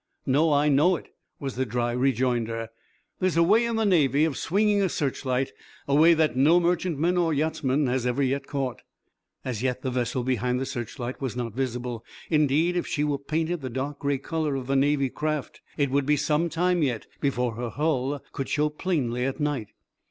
[0.25, 2.69] "No; I know it," was the dry rejoinder.
[3.19, 5.51] "There's a way, in the Navy, of swinging a searchlight;
[5.87, 8.81] a way that no merchantman or yachtsman has ever yet caught."
[9.45, 12.03] As yet the vessel behind the searchlight was not visible.
[12.31, 16.07] Indeed, if she were painted the dark gray color of the Navy craft, it would
[16.07, 19.67] be some time yet before her hull could show plainly at night.